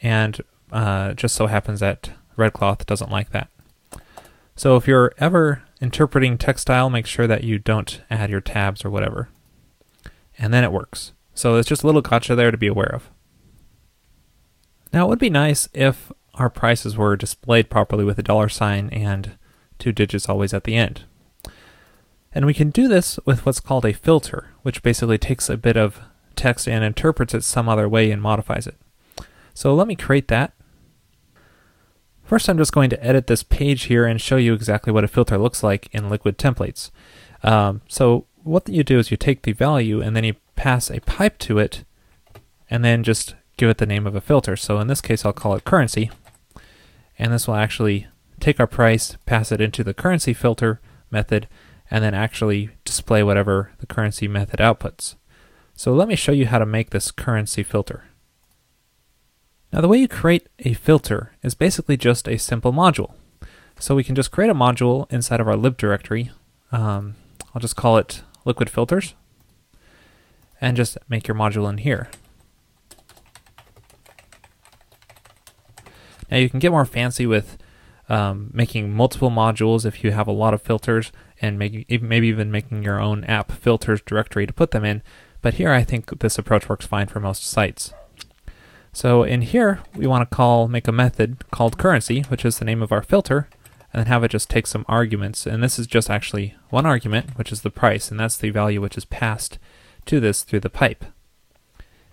and 0.00 0.40
uh, 0.70 1.14
just 1.14 1.34
so 1.34 1.48
happens 1.48 1.80
that 1.80 2.10
RedCloth 2.38 2.86
doesn't 2.86 3.10
like 3.10 3.30
that. 3.30 3.50
So 4.54 4.76
if 4.76 4.86
you're 4.86 5.12
ever 5.18 5.64
interpreting 5.80 6.38
textile, 6.38 6.88
make 6.88 7.06
sure 7.06 7.26
that 7.26 7.42
you 7.42 7.58
don't 7.58 8.00
add 8.08 8.30
your 8.30 8.40
tabs 8.40 8.84
or 8.84 8.90
whatever. 8.90 9.28
and 10.38 10.52
then 10.52 10.64
it 10.64 10.72
works. 10.72 11.12
So 11.34 11.56
it's 11.56 11.68
just 11.68 11.82
a 11.82 11.86
little 11.86 12.00
gotcha 12.00 12.34
there 12.34 12.50
to 12.50 12.56
be 12.56 12.66
aware 12.66 12.94
of. 12.94 13.10
Now 14.92 15.06
it 15.06 15.08
would 15.08 15.18
be 15.18 15.30
nice 15.30 15.68
if 15.72 16.12
our 16.34 16.50
prices 16.50 16.96
were 16.96 17.16
displayed 17.16 17.70
properly 17.70 18.04
with 18.04 18.18
a 18.18 18.22
dollar 18.22 18.48
sign 18.48 18.88
and 18.90 19.36
two 19.78 19.92
digits 19.92 20.28
always 20.28 20.54
at 20.54 20.64
the 20.64 20.76
end. 20.76 21.04
And 22.34 22.46
we 22.46 22.54
can 22.54 22.70
do 22.70 22.88
this 22.88 23.18
with 23.24 23.46
what's 23.46 23.60
called 23.60 23.84
a 23.84 23.92
filter, 23.92 24.48
which 24.62 24.82
basically 24.82 25.18
takes 25.18 25.48
a 25.48 25.56
bit 25.56 25.76
of 25.76 26.00
text 26.34 26.66
and 26.66 26.82
interprets 26.82 27.32
it 27.32 27.44
some 27.44 27.68
other 27.68 27.88
way 27.88 28.10
and 28.10 28.20
modifies 28.20 28.66
it. 28.66 28.76
So 29.54 29.74
let 29.74 29.86
me 29.86 29.94
create 29.94 30.28
that. 30.28 30.52
First, 32.24 32.48
I'm 32.48 32.58
just 32.58 32.72
going 32.72 32.90
to 32.90 33.04
edit 33.04 33.28
this 33.28 33.42
page 33.42 33.84
here 33.84 34.06
and 34.06 34.20
show 34.20 34.36
you 34.36 34.54
exactly 34.54 34.92
what 34.92 35.04
a 35.04 35.08
filter 35.08 35.38
looks 35.38 35.62
like 35.62 35.88
in 35.92 36.08
Liquid 36.08 36.38
Templates. 36.38 36.90
Um, 37.42 37.82
so 37.86 38.26
what 38.42 38.68
you 38.68 38.82
do 38.82 38.98
is 38.98 39.10
you 39.10 39.16
take 39.16 39.42
the 39.42 39.52
value 39.52 40.00
and 40.00 40.16
then 40.16 40.24
you 40.24 40.34
pass 40.56 40.90
a 40.90 41.00
pipe 41.00 41.38
to 41.38 41.58
it 41.58 41.84
and 42.68 42.84
then 42.84 43.04
just 43.04 43.34
give 43.56 43.68
it 43.68 43.78
the 43.78 43.86
name 43.86 44.06
of 44.06 44.16
a 44.16 44.20
filter. 44.20 44.56
So 44.56 44.80
in 44.80 44.88
this 44.88 45.00
case, 45.00 45.24
I'll 45.24 45.32
call 45.32 45.54
it 45.54 45.64
currency. 45.64 46.10
And 47.18 47.32
this 47.32 47.46
will 47.46 47.54
actually 47.54 48.08
take 48.40 48.58
our 48.58 48.66
price, 48.66 49.16
pass 49.26 49.52
it 49.52 49.60
into 49.60 49.84
the 49.84 49.94
currency 49.94 50.34
filter 50.34 50.80
method, 51.10 51.46
and 51.94 52.02
then 52.02 52.12
actually 52.12 52.70
display 52.84 53.22
whatever 53.22 53.70
the 53.78 53.86
currency 53.86 54.26
method 54.26 54.58
outputs. 54.58 55.14
So 55.76 55.94
let 55.94 56.08
me 56.08 56.16
show 56.16 56.32
you 56.32 56.46
how 56.48 56.58
to 56.58 56.66
make 56.66 56.90
this 56.90 57.12
currency 57.12 57.62
filter. 57.62 58.06
Now 59.72 59.80
the 59.80 59.86
way 59.86 59.98
you 59.98 60.08
create 60.08 60.48
a 60.58 60.72
filter 60.72 61.36
is 61.44 61.54
basically 61.54 61.96
just 61.96 62.26
a 62.26 62.36
simple 62.36 62.72
module. 62.72 63.14
So 63.78 63.94
we 63.94 64.02
can 64.02 64.16
just 64.16 64.32
create 64.32 64.50
a 64.50 64.56
module 64.56 65.06
inside 65.12 65.38
of 65.38 65.46
our 65.46 65.56
lib 65.56 65.76
directory. 65.76 66.32
Um, 66.72 67.14
I'll 67.54 67.60
just 67.60 67.76
call 67.76 67.96
it 67.96 68.24
liquid 68.44 68.68
filters 68.68 69.14
and 70.60 70.76
just 70.76 70.98
make 71.08 71.28
your 71.28 71.36
module 71.36 71.70
in 71.70 71.78
here. 71.78 72.08
Now 76.28 76.38
you 76.38 76.50
can 76.50 76.58
get 76.58 76.72
more 76.72 76.86
fancy 76.86 77.24
with 77.24 77.56
um, 78.08 78.50
making 78.52 78.92
multiple 78.92 79.30
modules 79.30 79.86
if 79.86 80.02
you 80.02 80.10
have 80.10 80.26
a 80.26 80.32
lot 80.32 80.54
of 80.54 80.60
filters 80.60 81.12
and 81.44 81.58
maybe 81.58 81.84
even 82.26 82.50
making 82.50 82.82
your 82.82 82.98
own 82.98 83.22
app 83.24 83.52
filters 83.52 84.00
directory 84.00 84.46
to 84.46 84.52
put 84.52 84.70
them 84.70 84.84
in. 84.84 85.02
But 85.42 85.54
here 85.54 85.72
I 85.72 85.84
think 85.84 86.20
this 86.20 86.38
approach 86.38 86.70
works 86.70 86.86
fine 86.86 87.06
for 87.06 87.20
most 87.20 87.44
sites. 87.44 87.92
So 88.94 89.24
in 89.24 89.42
here, 89.42 89.80
we 89.94 90.06
want 90.06 90.28
to 90.28 90.34
call, 90.34 90.68
make 90.68 90.88
a 90.88 90.92
method 90.92 91.50
called 91.50 91.76
currency, 91.76 92.22
which 92.22 92.46
is 92.46 92.58
the 92.58 92.64
name 92.64 92.80
of 92.80 92.92
our 92.92 93.02
filter, 93.02 93.48
and 93.92 94.00
then 94.00 94.06
have 94.06 94.24
it 94.24 94.30
just 94.30 94.48
take 94.48 94.66
some 94.66 94.86
arguments. 94.88 95.46
And 95.46 95.62
this 95.62 95.78
is 95.78 95.86
just 95.86 96.08
actually 96.08 96.54
one 96.70 96.86
argument, 96.86 97.36
which 97.36 97.52
is 97.52 97.60
the 97.60 97.70
price, 97.70 98.10
and 98.10 98.18
that's 98.18 98.38
the 98.38 98.50
value 98.50 98.80
which 98.80 98.96
is 98.96 99.04
passed 99.04 99.58
to 100.06 100.20
this 100.20 100.44
through 100.44 100.60
the 100.60 100.70
pipe. 100.70 101.04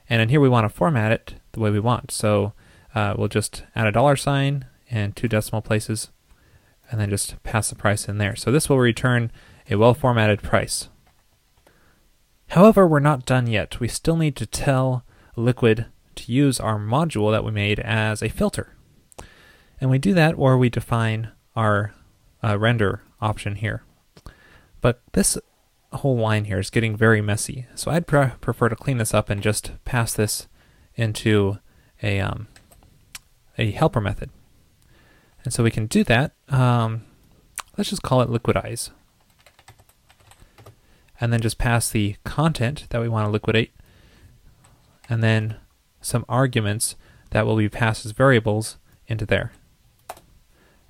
And 0.10 0.22
in 0.22 0.28
here 0.28 0.42
we 0.42 0.50
want 0.50 0.66
to 0.66 0.76
format 0.76 1.14
it 1.14 1.36
the 1.54 1.62
way 1.62 1.70
we 1.70 1.80
want. 1.80 2.12
So 2.12 2.52
uh, 2.94 3.14
we'll 3.18 3.30
just 3.30 3.64
add 3.76 3.88
a 3.88 3.94
dollar 3.94 4.18
sign 4.18 4.66
and 4.90 5.16
two 5.16 5.30
decimal 5.30 5.62
places, 5.62 6.10
and 6.92 7.00
then 7.00 7.10
just 7.10 7.42
pass 7.44 7.70
the 7.70 7.76
price 7.76 8.08
in 8.08 8.18
there. 8.18 8.36
So 8.36 8.52
this 8.52 8.70
will 8.70 8.78
return 8.78 9.32
a 9.70 9.78
well-formatted 9.78 10.44
price. 10.44 10.90
However, 12.50 12.86
we're 12.86 13.00
not 13.00 13.26
done 13.26 13.48
yet. 13.48 13.80
We 13.80 13.88
still 13.88 14.18
need 14.18 14.36
to 14.36 14.46
tell 14.46 15.06
Liquid 15.38 15.86
to 16.16 16.32
use 16.32 16.60
our 16.60 16.78
module 16.78 17.32
that 17.32 17.46
we 17.46 17.52
made 17.52 17.80
as 17.80 18.22
a 18.22 18.28
filter. 18.28 18.76
And 19.80 19.90
we 19.90 19.98
do 19.98 20.14
that 20.14 20.36
or 20.38 20.58
we 20.58 20.70
define 20.70 21.32
our 21.56 21.94
uh, 22.44 22.60
render 22.60 23.02
option 23.22 23.56
here. 23.56 23.84
But 24.82 25.02
this 25.14 25.38
whole 25.94 26.18
line 26.18 26.46
here 26.46 26.60
is 26.60 26.70
getting 26.70 26.98
very 26.98 27.22
messy. 27.22 27.68
So 27.76 27.90
I'd 27.90 28.08
pre 28.08 28.28
prefer 28.42 28.70
to 28.70 28.76
clean 28.76 28.98
this 28.98 29.14
up 29.14 29.30
and 29.30 29.42
just 29.42 29.72
pass 29.86 30.14
this 30.14 30.48
into 30.96 31.60
a, 32.04 32.20
um, 32.20 32.48
a 33.58 33.72
helper 33.72 34.02
method. 34.02 34.30
And 35.44 35.54
so 35.54 35.64
we 35.64 35.72
can 35.72 35.88
do 35.88 36.04
that. 36.04 36.34
Um, 36.52 37.06
let's 37.78 37.90
just 37.90 38.04
call 38.04 38.22
it 38.22 38.30
liquidize. 38.30 38.92
And 41.20 41.32
then 41.32 41.42
just 41.42 41.58
pass 41.58 41.90
the 41.90 42.16
content 42.24 42.88
that 42.90 43.02
we 43.02 43.08
want 43.08 43.28
to 43.28 43.32
liquidate. 43.32 43.72
And 45.10 45.24
then 45.24 45.58
some 46.02 46.26
arguments 46.28 46.96
that 47.30 47.46
will 47.46 47.56
be 47.56 47.70
passed 47.70 48.06
as 48.06 48.12
variables 48.12 48.78
into 49.08 49.26
there. 49.26 49.52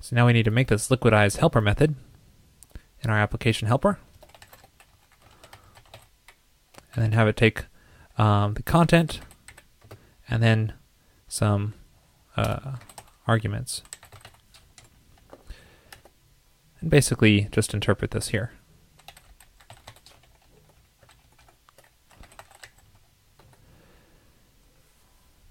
So 0.00 0.16
now 0.16 0.26
we 0.26 0.32
need 0.32 0.44
to 0.44 0.50
make 0.50 0.68
this 0.68 0.88
liquidize 0.88 1.36
helper 1.36 1.60
method 1.60 1.94
in 3.02 3.10
our 3.10 3.18
application 3.18 3.68
helper 3.68 3.98
and 6.94 7.02
then 7.02 7.12
have 7.12 7.28
it 7.28 7.36
take 7.36 7.64
um, 8.18 8.54
the 8.54 8.62
content 8.62 9.20
and 10.28 10.42
then 10.42 10.72
some 11.28 11.74
uh, 12.36 12.76
arguments. 13.26 13.82
And 16.82 16.90
basically 16.90 17.48
just 17.50 17.72
interpret 17.72 18.10
this 18.10 18.28
here. 18.28 18.52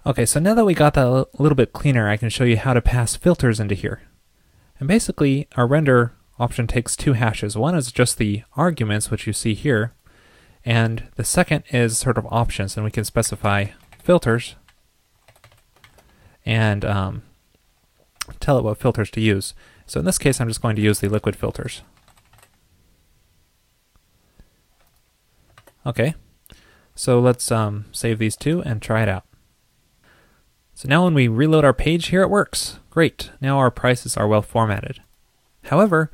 Okay, 0.05 0.25
so 0.25 0.39
now 0.39 0.53
that 0.55 0.65
we 0.65 0.73
got 0.73 0.95
that 0.95 1.07
a 1.07 1.27
little 1.37 1.55
bit 1.55 1.73
cleaner, 1.73 2.09
I 2.09 2.17
can 2.17 2.29
show 2.29 2.43
you 2.43 2.57
how 2.57 2.73
to 2.73 2.81
pass 2.81 3.15
filters 3.15 3.59
into 3.59 3.75
here. 3.75 4.01
And 4.79 4.87
basically, 4.87 5.47
our 5.55 5.67
render 5.67 6.13
option 6.39 6.67
takes 6.67 6.95
two 6.95 7.13
hashes. 7.13 7.55
One 7.55 7.75
is 7.75 7.91
just 7.91 8.17
the 8.17 8.43
arguments, 8.57 9.09
which 9.09 9.27
you 9.27 9.31
see 9.31 9.53
here, 9.53 9.93
and 10.65 11.03
the 11.15 11.23
second 11.23 11.63
is 11.69 11.99
sort 11.99 12.17
of 12.17 12.25
options, 12.31 12.75
and 12.75 12.83
we 12.83 12.91
can 12.91 13.05
specify 13.05 13.67
filters 14.03 14.55
and 16.45 16.83
um, 16.83 17.21
tell 18.39 18.57
it 18.57 18.63
what 18.63 18.79
filters 18.79 19.11
to 19.11 19.21
use. 19.21 19.53
So 19.85 19.99
in 19.99 20.05
this 20.05 20.17
case, 20.17 20.39
I'm 20.39 20.47
just 20.47 20.61
going 20.61 20.75
to 20.75 20.81
use 20.81 20.99
the 20.99 21.09
liquid 21.09 21.35
filters. 21.35 21.81
Okay, 25.85 26.13
so 26.93 27.19
let's 27.19 27.51
um, 27.51 27.85
save 27.91 28.19
these 28.19 28.35
two 28.35 28.61
and 28.61 28.81
try 28.81 29.01
it 29.01 29.09
out. 29.09 29.25
So 30.75 30.87
now 30.87 31.03
when 31.03 31.15
we 31.15 31.27
reload 31.27 31.65
our 31.65 31.73
page 31.73 32.07
here, 32.07 32.21
it 32.21 32.29
works. 32.29 32.79
Great, 32.91 33.31
now 33.41 33.57
our 33.57 33.71
prices 33.71 34.15
are 34.15 34.27
well 34.27 34.43
formatted. 34.43 35.01
However, 35.65 36.11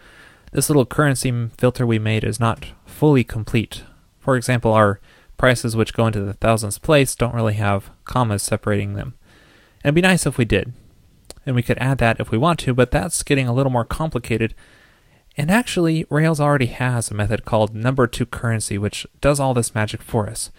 this 0.53 0.69
little 0.69 0.85
currency 0.85 1.49
filter 1.57 1.85
we 1.85 1.99
made 1.99 2.23
is 2.23 2.39
not 2.39 2.65
fully 2.85 3.25
complete. 3.25 3.83
For 4.19 4.37
example, 4.37 4.71
our 4.71 5.01
prices 5.35 5.75
which 5.75 5.93
go 5.93 6.07
into 6.07 6.21
the 6.21 6.33
thousandths 6.33 6.79
place 6.79 7.15
don't 7.15 7.35
really 7.35 7.55
have 7.55 7.91
commas 8.05 8.43
separating 8.43 8.93
them. 8.93 9.15
It'd 9.83 9.95
be 9.95 10.01
nice 10.01 10.25
if 10.25 10.37
we 10.37 10.45
did. 10.45 10.73
And 11.47 11.55
we 11.55 11.63
could 11.63 11.77
add 11.77 11.97
that 11.99 12.19
if 12.19 12.29
we 12.29 12.37
want 12.37 12.59
to, 12.59 12.73
but 12.73 12.91
that's 12.91 13.23
getting 13.23 13.47
a 13.47 13.53
little 13.53 13.71
more 13.71 13.85
complicated. 13.85 14.53
And 15.37 15.49
actually, 15.49 16.05
Rails 16.09 16.41
already 16.41 16.65
has 16.65 17.09
a 17.09 17.13
method 17.13 17.45
called 17.45 17.73
number 17.73 18.05
to 18.05 18.25
currency, 18.25 18.77
which 18.77 19.07
does 19.21 19.39
all 19.39 19.53
this 19.53 19.73
magic 19.73 20.01
for 20.01 20.29
us. 20.29 20.51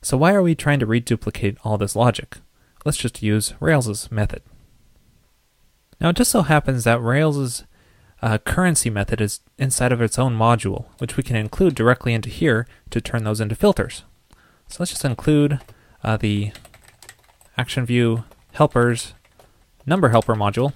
So 0.00 0.16
why 0.16 0.32
are 0.32 0.42
we 0.42 0.54
trying 0.54 0.80
to 0.80 0.86
reduplicate 0.86 1.58
all 1.62 1.76
this 1.76 1.94
logic? 1.94 2.38
Let's 2.86 2.96
just 2.96 3.22
use 3.22 3.52
Rails's 3.60 4.10
method. 4.10 4.40
Now 6.00 6.08
it 6.08 6.16
just 6.16 6.30
so 6.30 6.40
happens 6.40 6.84
that 6.84 7.02
Rails's 7.02 7.64
uh, 8.22 8.38
currency 8.38 8.88
method 8.88 9.20
is 9.20 9.40
inside 9.58 9.92
of 9.92 10.00
its 10.00 10.18
own 10.18 10.34
module, 10.34 10.86
which 10.96 11.18
we 11.18 11.22
can 11.22 11.36
include 11.36 11.74
directly 11.74 12.14
into 12.14 12.30
here 12.30 12.66
to 12.88 13.00
turn 13.02 13.24
those 13.24 13.42
into 13.42 13.54
filters. 13.54 14.04
So 14.68 14.76
let's 14.78 14.92
just 14.92 15.04
include 15.04 15.60
uh, 16.02 16.16
the 16.16 16.52
action 17.58 17.84
view 17.84 18.24
helpers 18.52 19.12
number 19.86 20.10
helper 20.10 20.34
module, 20.34 20.72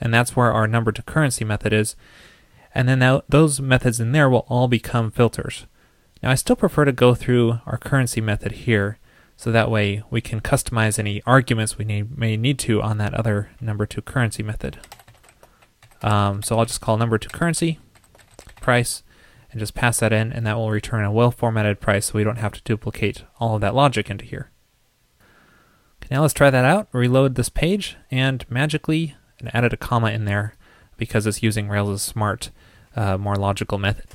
and 0.00 0.12
that's 0.12 0.34
where 0.34 0.52
our 0.52 0.66
number 0.66 0.92
to 0.92 1.02
currency 1.02 1.44
method 1.44 1.72
is. 1.72 1.96
And 2.74 2.88
then 2.88 3.00
now 3.00 3.22
those 3.28 3.60
methods 3.60 4.00
in 4.00 4.12
there 4.12 4.30
will 4.30 4.46
all 4.48 4.68
become 4.68 5.10
filters. 5.10 5.66
Now 6.22 6.30
I 6.30 6.34
still 6.34 6.56
prefer 6.56 6.84
to 6.84 6.92
go 6.92 7.14
through 7.14 7.60
our 7.66 7.78
currency 7.78 8.20
method 8.20 8.52
here, 8.52 8.98
so 9.36 9.50
that 9.50 9.70
way 9.70 10.02
we 10.10 10.20
can 10.20 10.40
customize 10.40 10.98
any 10.98 11.22
arguments 11.24 11.78
we 11.78 11.84
need, 11.84 12.16
may 12.18 12.36
need 12.36 12.58
to 12.60 12.82
on 12.82 12.98
that 12.98 13.14
other 13.14 13.50
number 13.60 13.86
to 13.86 14.02
currency 14.02 14.42
method. 14.42 14.78
Um, 16.02 16.42
so 16.42 16.58
I'll 16.58 16.66
just 16.66 16.80
call 16.80 16.96
number 16.96 17.18
to 17.18 17.28
currency, 17.28 17.78
price, 18.60 19.02
and 19.50 19.58
just 19.58 19.74
pass 19.74 19.98
that 20.00 20.12
in, 20.12 20.32
and 20.32 20.46
that 20.46 20.56
will 20.56 20.70
return 20.70 21.04
a 21.04 21.12
well-formatted 21.12 21.80
price 21.80 22.06
so 22.06 22.12
we 22.14 22.24
don't 22.24 22.38
have 22.38 22.52
to 22.52 22.62
duplicate 22.62 23.24
all 23.38 23.56
of 23.56 23.60
that 23.62 23.74
logic 23.74 24.08
into 24.08 24.24
here. 24.24 24.50
Now 26.10 26.22
let's 26.22 26.34
try 26.34 26.50
that 26.50 26.64
out, 26.64 26.88
reload 26.92 27.36
this 27.36 27.48
page, 27.48 27.96
and 28.10 28.44
magically 28.50 29.14
and 29.38 29.54
added 29.54 29.72
a 29.72 29.76
comma 29.76 30.10
in 30.10 30.24
there 30.24 30.54
because 30.96 31.26
it's 31.26 31.42
using 31.42 31.68
Rails' 31.68 32.02
smart, 32.02 32.50
uh, 32.96 33.16
more 33.16 33.36
logical 33.36 33.78
method. 33.78 34.06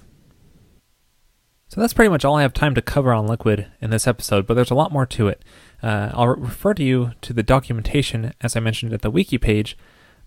So 1.68 1.82
that's 1.82 1.94
pretty 1.94 2.10
much 2.10 2.24
all 2.24 2.36
I 2.36 2.44
have 2.44 2.54
time 2.54 2.76
to 2.76 2.82
cover 2.82 3.12
on 3.12 3.26
Liquid 3.26 3.68
in 3.82 3.90
this 3.90 4.08
episode, 4.08 4.46
but 4.46 4.54
there's 4.54 4.72
a 4.72 4.76
lot 4.76 4.92
more 4.92 5.06
to 5.08 5.28
it. 5.28 5.44
Uh, 5.82 6.12
I'll 6.14 6.28
refer 6.28 6.74
to 6.76 6.84
you 6.84 7.12
to 7.22 7.34
the 7.34 7.44
documentation, 7.44 8.34
as 8.42 8.56
I 8.56 8.60
mentioned 8.60 8.94
at 8.94 9.02
the 9.02 9.10
wiki 9.10 9.38
page, 9.38 9.78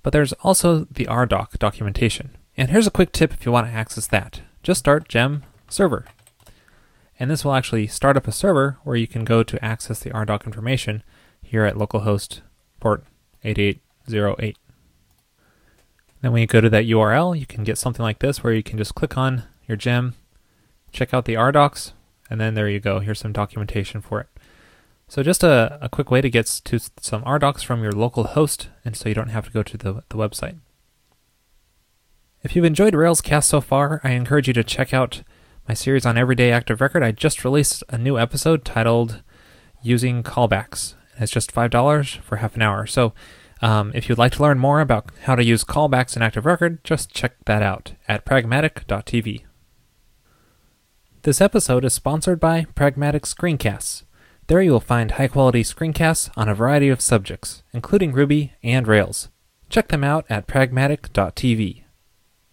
but 0.02 0.12
there's 0.12 0.32
also 0.42 0.86
the 0.90 1.04
RDoc 1.06 1.58
documentation. 1.58 2.36
And 2.56 2.70
here's 2.70 2.86
a 2.86 2.92
quick 2.92 3.12
tip 3.12 3.32
if 3.32 3.46
you 3.46 3.52
want 3.52 3.68
to 3.68 3.72
access 3.72 4.06
that. 4.08 4.40
Just 4.62 4.80
start 4.80 5.08
gem 5.08 5.44
server. 5.68 6.06
and 7.20 7.30
this 7.30 7.44
will 7.44 7.54
actually 7.54 7.86
start 7.86 8.16
up 8.16 8.26
a 8.28 8.32
server 8.32 8.78
where 8.84 8.96
you 8.96 9.06
can 9.06 9.24
go 9.24 9.42
to 9.42 9.64
access 9.64 10.00
the 10.00 10.10
RDoc 10.10 10.46
information 10.46 11.02
here 11.48 11.64
at 11.64 11.76
localhost 11.76 12.40
port 12.80 13.04
8808. 13.42 14.56
Then 16.20 16.32
when 16.32 16.40
you 16.40 16.46
go 16.46 16.60
to 16.60 16.70
that 16.70 16.84
URL, 16.84 17.38
you 17.38 17.46
can 17.46 17.64
get 17.64 17.78
something 17.78 18.02
like 18.02 18.18
this 18.18 18.42
where 18.42 18.52
you 18.52 18.62
can 18.62 18.76
just 18.76 18.94
click 18.94 19.16
on 19.16 19.44
your 19.66 19.76
gem, 19.76 20.14
check 20.92 21.14
out 21.14 21.24
the 21.24 21.34
RDocs, 21.34 21.92
and 22.28 22.40
then 22.40 22.54
there 22.54 22.68
you 22.68 22.80
go. 22.80 23.00
Here's 23.00 23.20
some 23.20 23.32
documentation 23.32 24.00
for 24.00 24.20
it. 24.20 24.26
So 25.06 25.22
just 25.22 25.42
a, 25.42 25.78
a 25.80 25.88
quick 25.88 26.10
way 26.10 26.20
to 26.20 26.28
get 26.28 26.46
to 26.64 26.78
some 27.00 27.22
RDocs 27.22 27.64
from 27.64 27.82
your 27.82 27.92
local 27.92 28.24
host, 28.24 28.68
and 28.84 28.96
so 28.96 29.08
you 29.08 29.14
don't 29.14 29.28
have 29.28 29.46
to 29.46 29.52
go 29.52 29.62
to 29.62 29.76
the, 29.76 29.92
the 30.08 30.16
website. 30.16 30.56
If 32.42 32.54
you've 32.54 32.64
enjoyed 32.64 32.94
Railscast 32.94 33.44
so 33.44 33.60
far, 33.60 34.00
I 34.04 34.10
encourage 34.10 34.48
you 34.48 34.54
to 34.54 34.64
check 34.64 34.92
out 34.92 35.22
my 35.66 35.74
series 35.74 36.04
on 36.04 36.18
Everyday 36.18 36.52
Active 36.52 36.80
Record. 36.80 37.02
I 37.02 37.12
just 37.12 37.44
released 37.44 37.82
a 37.88 37.98
new 37.98 38.18
episode 38.18 38.64
titled 38.64 39.22
Using 39.82 40.22
Callbacks. 40.22 40.94
It's 41.18 41.32
just 41.32 41.54
$5 41.54 42.18
for 42.18 42.36
half 42.36 42.54
an 42.56 42.62
hour. 42.62 42.86
So 42.86 43.12
um, 43.60 43.92
if 43.94 44.08
you'd 44.08 44.18
like 44.18 44.32
to 44.32 44.42
learn 44.42 44.58
more 44.58 44.80
about 44.80 45.10
how 45.22 45.34
to 45.34 45.44
use 45.44 45.64
callbacks 45.64 46.16
in 46.16 46.22
Active 46.22 46.46
Record, 46.46 46.82
just 46.84 47.12
check 47.12 47.34
that 47.46 47.62
out 47.62 47.92
at 48.06 48.24
pragmatic.tv. 48.24 49.44
This 51.22 51.40
episode 51.40 51.84
is 51.84 51.92
sponsored 51.92 52.38
by 52.38 52.66
Pragmatic 52.74 53.24
Screencasts. 53.24 54.04
There 54.46 54.62
you 54.62 54.72
will 54.72 54.80
find 54.80 55.10
high 55.10 55.28
quality 55.28 55.62
screencasts 55.62 56.30
on 56.36 56.48
a 56.48 56.54
variety 56.54 56.88
of 56.88 57.00
subjects, 57.00 57.62
including 57.72 58.12
Ruby 58.12 58.54
and 58.62 58.86
Rails. 58.86 59.28
Check 59.68 59.88
them 59.88 60.02
out 60.02 60.24
at 60.30 60.46
pragmatic.tv. 60.46 61.82